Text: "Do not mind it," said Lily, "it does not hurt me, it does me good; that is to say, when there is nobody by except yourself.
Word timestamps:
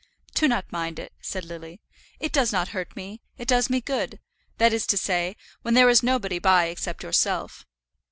"Do 0.33 0.47
not 0.47 0.71
mind 0.71 0.97
it," 0.97 1.13
said 1.21 1.45
Lily, 1.45 1.79
"it 2.19 2.31
does 2.33 2.51
not 2.51 2.69
hurt 2.69 2.95
me, 2.95 3.21
it 3.37 3.47
does 3.47 3.69
me 3.69 3.81
good; 3.81 4.19
that 4.57 4.73
is 4.73 4.87
to 4.87 4.97
say, 4.97 5.35
when 5.61 5.75
there 5.75 5.89
is 5.89 6.01
nobody 6.01 6.39
by 6.39 6.65
except 6.69 7.03
yourself. 7.03 7.67